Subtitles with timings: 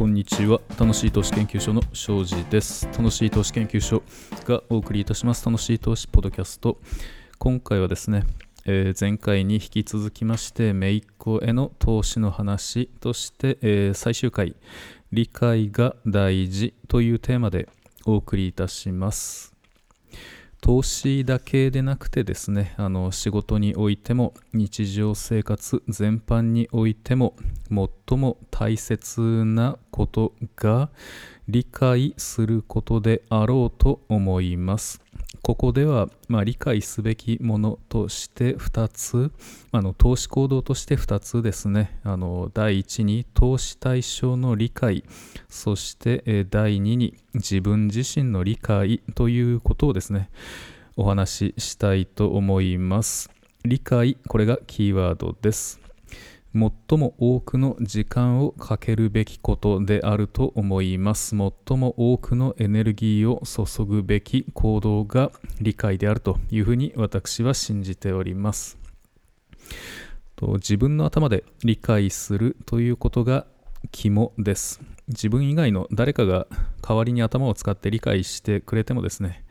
[0.00, 0.62] こんにちは。
[0.78, 2.88] 楽しい投資研究所の庄司です。
[2.96, 4.02] 楽しい投資研究所
[4.46, 5.44] がお送りいたします。
[5.44, 6.78] 楽しい投資ポッドキャスト。
[7.38, 8.24] 今回はですね、
[8.64, 14.56] えー、前回に引き続きましてめいっ子への投資の話として、えー、最終回
[15.12, 17.68] 理解が大事というテーマで
[18.06, 19.49] お送りいたします。
[20.60, 27.34] 投資だけでなくてですねあの仕事においても日常生活全般においても
[27.68, 30.90] 最も大切なことが
[31.48, 35.02] 理解することであろうと思います。
[35.42, 39.30] ここでは、まあ、理解すべきものとして2つ
[39.70, 41.98] あの投資行動として2つですね。
[42.02, 45.04] あの第1に投資対象の理解
[45.48, 50.30] そして、第2に自分自身の理解ということをですね。
[50.96, 53.30] お話ししたいと思います。
[53.64, 55.79] 理解これがキーワードです。
[56.52, 61.36] 最も多くの時間をかけるべきことであると思います。
[61.36, 68.78] 最も多くのエネルギーを注ぐべき行動が理解であるというふうに私は信じております。
[70.34, 73.46] と自分の頭で理解するということが
[73.92, 74.80] 肝です。
[75.06, 76.48] 自分以外の誰かが
[76.82, 79.44] 代わりに頭を使って理解してくれてもですね、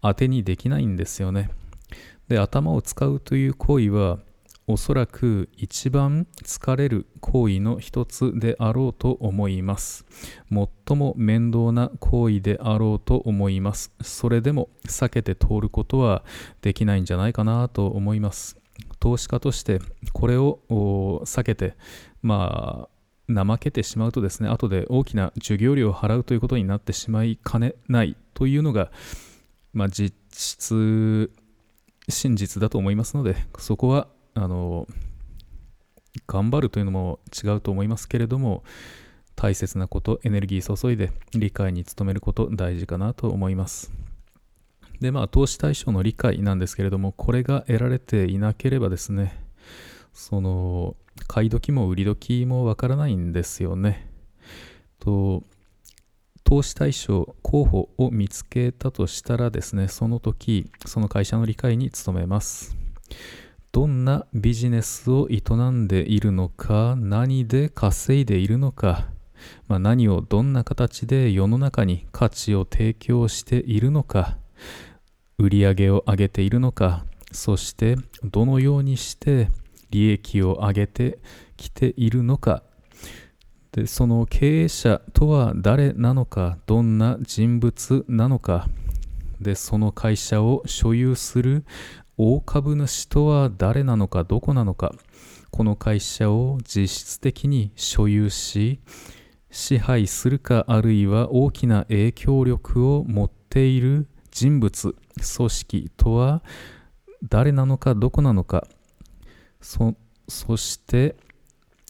[0.00, 1.50] 当てにできないんですよね。
[2.28, 4.18] で、頭を使うという行為は
[4.68, 10.04] おそらく一番疲れる行為の一つであろうと思います。
[10.50, 13.92] 最も面倒な行為であろうと思います。
[14.02, 16.22] それでも避けて通ることは
[16.60, 18.58] できないんじゃないかなと思います。
[19.00, 19.80] 投資家として
[20.12, 20.60] これを
[21.24, 21.74] 避けて、
[22.20, 22.88] ま
[23.30, 28.92] あ、怠けてしまうとですね、後で大きな授業料を払うということになってしまいかねないというのが、
[29.72, 31.30] まあ、実質、
[32.10, 34.86] 真実だと思いますので、そこはあの
[36.26, 38.62] 頑張るというのも違うと思いますけれども
[39.36, 43.92] 大切なことエネルギー注いで理解に努めること大事かなと思います。
[45.00, 49.44] でまあ投資対象の理解なんですけれどもこれが得られていなければですね
[50.12, 50.96] その
[51.28, 54.10] 買い時も売り時もわからないんですよね。
[54.98, 55.44] と
[56.42, 62.76] 投資対象候補を見つけたとしたらですねその時その会社の理解に努めます。
[63.70, 69.08] どんなビジネスを営んでいるのか、何で稼いでいるのか、
[69.68, 74.38] まあ、何をどんな形で世の中に価値を提供しているのか、
[75.36, 79.48] 売り上げを上げているのか、そしてどのようにして
[79.90, 81.18] 利益を上げて
[81.56, 82.62] きているのか、
[83.72, 88.66] でその経営者とは誰なのか、どんな人物なのか、
[89.40, 91.64] でその会社を所有する
[92.20, 94.92] 大株主とは誰なのかどこなのか
[95.52, 98.80] この会社を実質的に所有し
[99.52, 104.96] 支配するかあるいは大きな影響力を持っている人物
[105.36, 106.42] 組織とは
[107.22, 108.66] 誰なのかどこなのか
[109.60, 109.94] そ
[110.26, 111.14] そして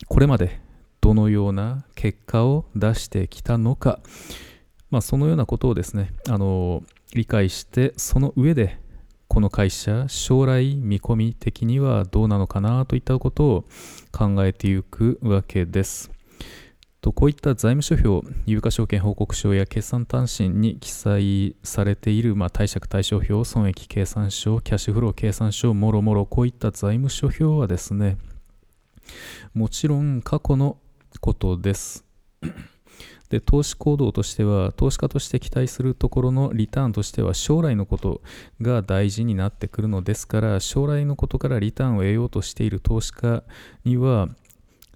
[0.08, 0.60] これまで
[1.00, 4.00] どのような結果を出してきたのか、
[4.90, 6.82] まあ、そのようなことをですねあの
[7.14, 8.78] 理解してその上で
[9.28, 13.64] この会社、将来見込み的にはどうなのかなといったことを
[14.10, 16.10] 考えていくわけです。
[17.00, 28.16] とこういった財務諸表、有価証券報告書や決算単身に記載されている、まあ、貸借対照表、損益計算書、キャッシュフロー計算書、もろもろこういった財務諸表はですね、
[29.54, 30.78] もちろん過去の
[31.20, 32.04] ことです。
[33.30, 38.22] で投資行動としては投資家として期待するところのリターンとしては将来のこと
[38.62, 43.42] が大事になってくるのですから将来のことからリターンを得ようとしている投資家
[43.84, 44.28] には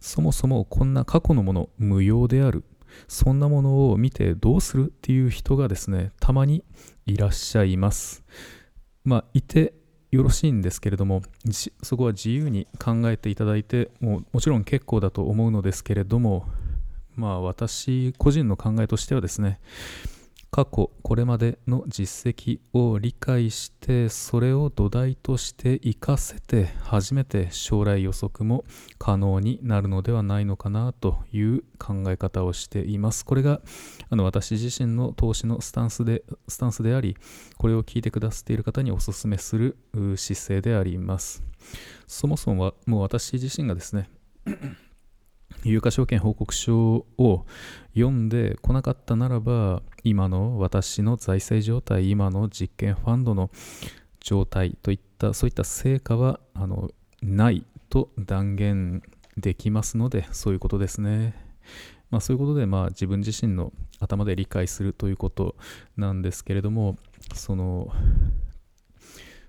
[0.00, 2.64] そもそもこんな過去のもの無用である。
[3.08, 6.62] そんなものを見てどうするっていう人がですねたまに
[7.06, 8.22] いらっしゃいます。
[9.04, 9.74] まあいて
[10.10, 11.22] よろしいんですけれども
[11.82, 16.46] そこは自由に考えていただいてもうもちろん結構だと思うのですけれども
[17.16, 19.60] まあ私個人の考えとしてはですね
[20.54, 28.66] 過去これまでの実績を理解してそれを土台として活かせて初めて将来予測も
[28.98, 33.24] 可能になるのではないのかなという考え方をしています。
[33.24, 33.62] これが
[34.10, 37.16] あの私自身の投資のスタンスでスタンスであり
[37.56, 39.78] これを聞いてくださっている方にお勧めする
[40.18, 41.42] 姿勢であります。
[42.06, 44.10] そもそもはもう私自身がですね
[45.64, 47.46] 有価証券報告書を
[47.94, 53.50] 読んでこなかったならば今の私の財政状態今の実験ファンドの
[54.20, 56.90] 状態といったそういった成果はあの
[57.22, 59.02] ないと断言
[59.36, 61.34] できますのでそういうことですね。
[62.10, 65.56] まあ、そういうことで、まあ、自分自身の頭で理解するということ
[65.96, 66.98] なんですけれども
[67.34, 67.90] その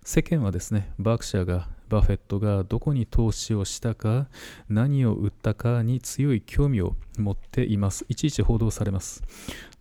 [0.04, 4.28] 世間はですねバークシャーがバフェットがどこに投資をしたか
[4.70, 8.06] 何を売ったかに強い興味を持っています。
[8.10, 9.24] いちいち報道されます。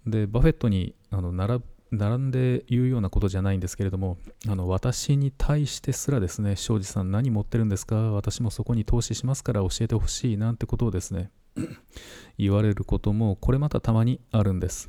[0.07, 1.61] でバフェットにあの並
[1.91, 4.17] 並んで言うようなことじゃないんですけれども
[4.49, 8.13] あの私に対してすらですね庄司さん何持ってるんですか？
[8.13, 11.31] 私もそこに投資しますから教えてほしいなんてことをですね
[12.39, 14.89] 言われることもこれまたたまにあるんです。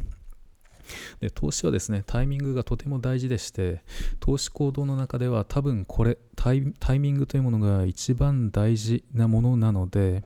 [1.20, 3.84] で投資はですねタイミングがとても大事でして
[4.20, 10.24] 投資行動の中では多分これタイミングというものが一番大事なものなので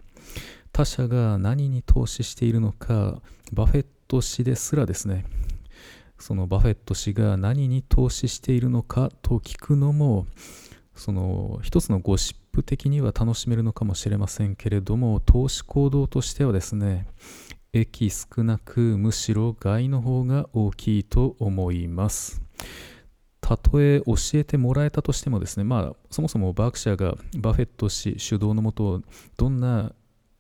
[0.72, 3.22] 他者が何に投資しているのか
[3.52, 5.26] バフェット氏ですらですね
[6.20, 10.26] そのバフェット氏が何に投資しているのかと聞くのも
[10.96, 17.08] その一つのゴシップ的には楽しめるのかもしれませんけれども投資行動としてはですね
[17.74, 22.42] 益少なくむしろ害の方が大きいと思います。
[23.42, 29.02] たとえ教えてもらえたとしてもですねまあそもそもバークシャーがバフェット氏主導のもと
[29.38, 29.94] どんな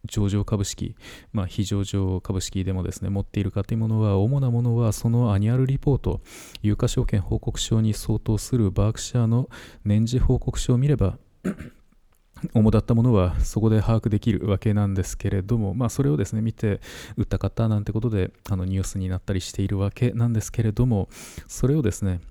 [0.07, 0.95] 上場株式、
[1.31, 6.21] まあ、非上場株式でもですね持っているかというものは主なものはそのアニュアルリポート
[6.61, 9.49] 有価証券報告書に相当するバークシャーの
[9.85, 11.17] 年次報告書を見れば
[12.53, 16.79] 主だったものはそこで把握できるわけなんですけれども、まあ、それをですね見て
[17.17, 21.09] 売った方なんてことであのニュースになったりしているわけなんですけれども
[21.47, 22.21] それをですね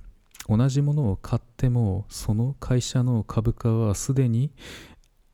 [0.48, 4.52] 同じものを買ってもその会社の株価はすでに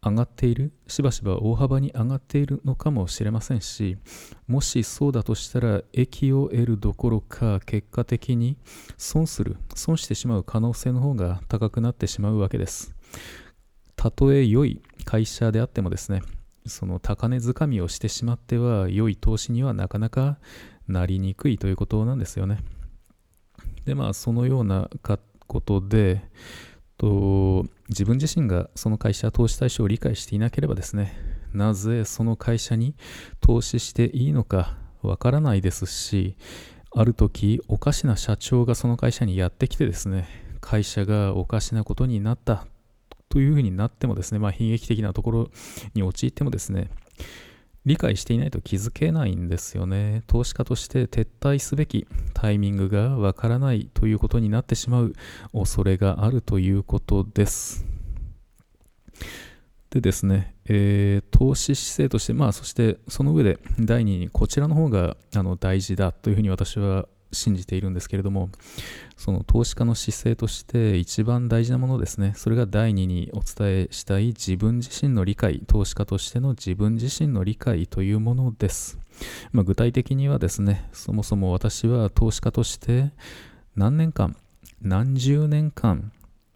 [0.05, 3.97] 上がっているしばしば大幅に上がっているのかもしれませんし
[4.49, 8.57] もしそうだとしたら益を得るどころか結果的に
[8.97, 12.95] 損する損してしまう可能性の方が高くなってしまうわけです。
[14.03, 16.23] たとえ良い会社であってもですね
[16.67, 20.39] その高値掴みをしてしまっては良い投資にはなかなか
[20.89, 22.59] なりにくいということなんですよね。
[23.85, 24.91] でまあそのような
[25.47, 26.21] ことで
[26.99, 31.17] と自分自身がその会社投資対象を理解していなければですね
[31.53, 32.97] なぜその会社に
[33.41, 36.37] 投資していいのかわからないですし
[36.91, 40.27] ある時おかしな社長がその会社にやってきてですね
[40.61, 42.67] 会社がおかしなことになった
[43.33, 45.51] というふうになってもですね、まあ、悲劇的なところ
[45.95, 46.91] に陥ってもですね、
[47.87, 50.23] 理解していないと気づけないんですよね。
[50.27, 55.15] 投資家として撤退すべきタイミングがわからないということになってしまう
[55.55, 57.87] 恐れがあるということです。
[59.89, 68.51] でですね、えー、投資姿勢として、まあ、そしてその上で第2にこちらの方があの大事だというふうに私は信じているんですけれども、
[69.17, 78.99] その投資家の姿勢として一番大事なものですね、それが第2にお伝えしたい自分自身の理解、投資家としての自分自身の理解というものです。
[79.53, 83.11] まあ、具体的にはですね、そもそも私は投資家として
[83.77, 84.37] 何年間、
[84.81, 86.13] 何十年間、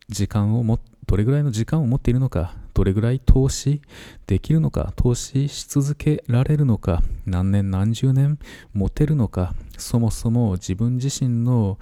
[0.09, 3.81] 時間をも、どれぐらいの時間を持っているのか、どれぐらい投資
[4.27, 8.39] できるのか、投資し続けられるのか、何年何十年
[8.75, 11.79] 持てるのか、そもそも自分自身の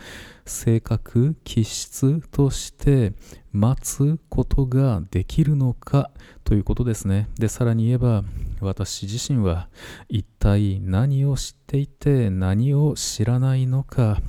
[0.47, 3.13] 性格、気質として
[3.51, 6.13] 待つことができるのか
[6.45, 7.29] ということですね。
[7.41, 8.23] で、さらに言えば、
[8.61, 9.69] 私自身は
[10.09, 14.21] 一体何を知っていて何を知らないのか、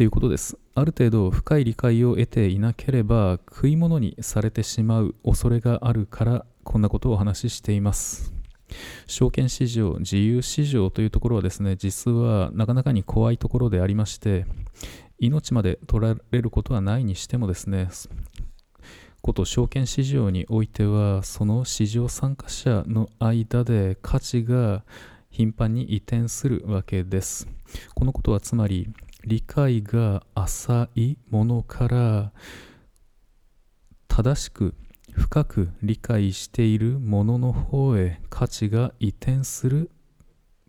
[0.00, 0.56] ということです。
[0.74, 8.32] ある程度深い理解を得ていなければ食い物にされてしまう恐れがあるからこんなことをお話ししています。
[9.06, 14.46] 証券市場、自由市場というところはですね、実はなかなかに怖いところでありまして、
[15.18, 17.90] 命まで取られることはないにしてもですね、
[19.20, 24.82] こと証券市場においては、その市場参加者の間で価値が
[25.28, 27.46] 頻繁に移転するわけです。
[27.94, 28.88] このことはつまり、
[29.24, 32.32] 理解が浅いものから
[34.08, 34.74] 正しく
[35.12, 39.90] 深く理解しているものの方へ価値が移転する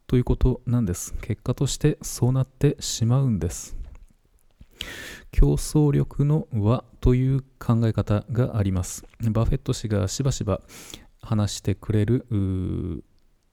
[0.07, 1.13] ということなんです。
[1.21, 3.77] 結果としてそうなってしまうんです。
[5.31, 9.05] 競争力の輪という考え方があります。
[9.21, 10.61] バフェット氏がしばしば
[11.21, 12.25] 話してくれる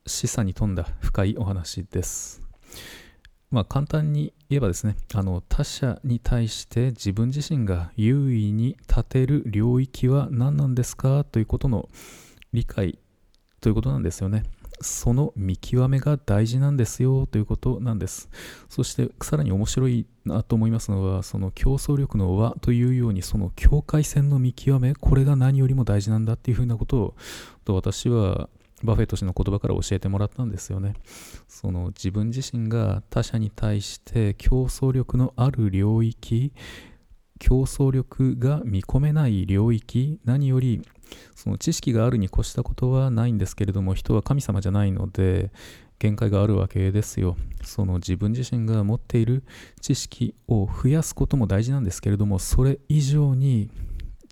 [0.06, 2.42] 示唆に富んだ深いお話です。
[3.50, 11.24] まあ、簡単に言えばですねあの他者に対して自分自身が優位に立てる領域は何なんですか？
[11.24, 11.88] ということの
[12.52, 12.98] 理解
[13.60, 14.44] ということなんですよね。
[14.80, 17.26] その見極めが大事なんですよ？
[17.26, 18.28] ということなんです。
[18.68, 27.14] そしてさらに面白いなと思いますのは、その競争力の輪というように、その境界線の見極め、これが何よりも大事なんだっていうふうなことを
[27.74, 28.48] 私は
[28.82, 30.94] バフェット氏の言葉から教えてもらったんですよね。
[31.48, 36.52] その自分自身が他者に対して競争力のある領域、
[37.38, 40.82] 競争力が見込めない領域、何より
[41.34, 45.50] その知識があるに越したことはないんですけれども、人は神様じゃないので、
[45.98, 47.36] 限界があるわけですよ。
[47.64, 49.42] その自分自身が持っている
[49.80, 53.68] 知識を増やすことも大事なんですけれども、それ以上に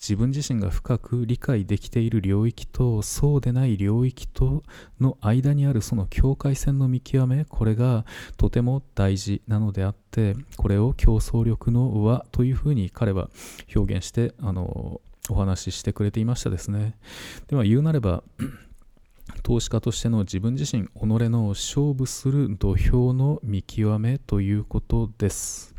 [0.07, 4.63] 自分自身が深く理解できている領域とそうでない領域と
[5.01, 8.05] の間にあるその境界線の見極めこれが
[8.37, 13.31] とても大事なのであってこれを競争力の輪というふうに彼は
[13.75, 16.97] 表現してあのお話ししてくれていましたですね。
[17.49, 18.23] では言うなれば
[19.43, 25.76] 投資家としての自分自身己の勝負する土俵の見極めということです。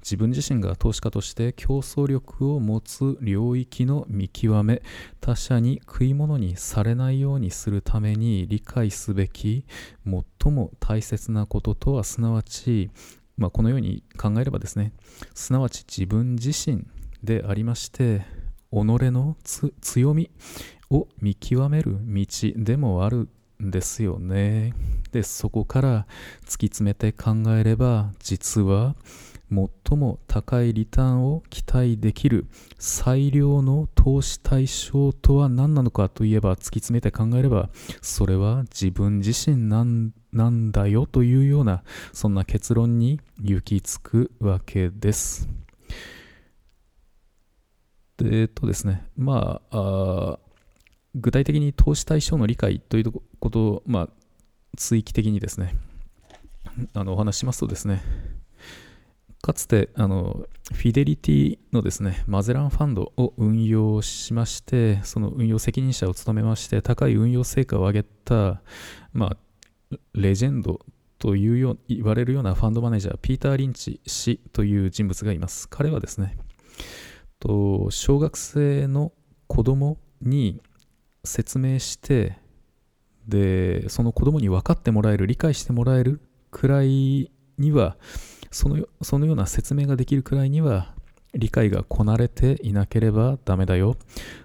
[0.00, 4.82] 自分自身が投資家として競争力を持つ領域の見極め
[5.20, 9.64] 他者に食い物にされないようにするために理解すべき
[10.04, 12.90] 最も大切なこととはすなわち、
[13.36, 14.92] まあ、このように考えればですね
[15.34, 16.84] すなわち自分自身
[17.22, 18.22] でありまして
[18.72, 19.36] 己の
[19.80, 20.30] 強み
[20.90, 23.28] を見極める道でもある
[23.62, 24.74] んですよね。
[25.12, 26.06] でそこから
[26.44, 28.96] 突き詰めて考えれば実は
[29.52, 32.46] 最も高いリターンを期待できる
[32.78, 37.68] 最良の投資対象とは何なのかといえば突き詰めて考えれば
[38.00, 41.82] それは自分自身なんなんだよというような
[42.12, 45.48] そんな結論に行き着くわけです。
[48.16, 50.38] でえっとですねまあ
[51.14, 54.08] 具体的に投資対象の理解ということを、まあ、
[54.78, 55.76] 追記的にですね
[56.94, 58.02] あのお話しますとですね
[59.42, 68.62] かつてあのフィデリティのですねマゼランファンドを運用しましてその運用責任者を務めまして高い運用成果を上げた、
[69.12, 69.36] ま
[69.92, 70.78] あ、レジェンド
[71.18, 75.68] というよう言われるようなファンドマネージャーピーター・リンチ氏という人物がいます。
[75.68, 76.36] 彼はですね
[77.40, 79.12] と小学生の
[79.48, 80.60] 子供に
[81.24, 82.38] 説明して
[83.26, 86.20] でその子供に分かってもらえる理解してもらえる
[86.50, 87.96] くらいには
[88.52, 90.94] そのそのような説明ができるくらいには
[91.34, 93.96] 理解がこなれていなければダメだよ。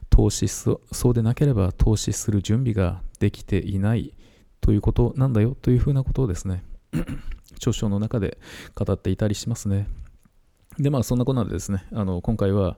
[0.10, 4.14] 投資そうでなければ投資する準備ができていない
[4.62, 6.64] ということなんだよというふうなことをですね
[7.58, 8.40] 著書の中で
[8.74, 9.88] 語っていたりしますね。
[10.80, 12.78] でまあそんなことでですねあの今回は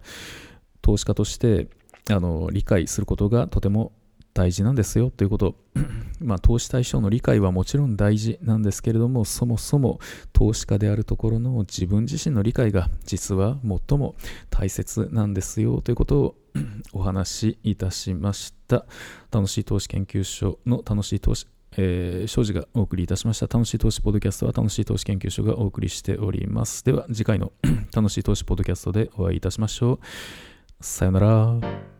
[0.82, 1.70] 投資家として
[2.10, 3.92] あの理解することがとても
[4.34, 5.56] 大事なんですよということ。
[6.20, 10.00] まあ、投資対象の理解はもちろん大事なんですけれども、そもそも
[10.34, 14.16] 投資家であるところの自分自身の理解が実は最も
[14.50, 16.36] 大切なんですよということを
[16.94, 18.86] お話しいたしました。
[19.32, 26.84] 楽しい投資研究所の楽しい投資えー、庄司がお送りいたしました楽しい投資ポッドキャストは楽しい投資研究所がお送りしております。
[26.84, 27.52] では次回の
[27.96, 30.00] 楽しい投資ポッドキャストでお会いいたしましょう。
[30.84, 31.99] さよなら。